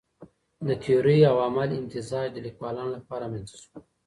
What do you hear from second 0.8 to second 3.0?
تيوري او عمل امتزاج د ليکوالانو